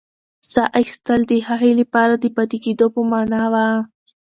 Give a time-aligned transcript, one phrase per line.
[0.53, 3.65] ساه اخیستل د هغې لپاره د پاتې کېدو په مانا وه.